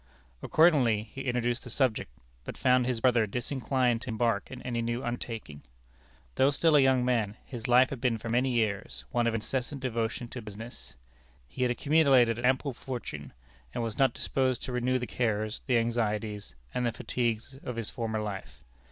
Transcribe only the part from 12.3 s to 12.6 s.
an